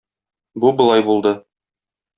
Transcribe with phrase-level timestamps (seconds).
[0.63, 1.37] Бу болай булды.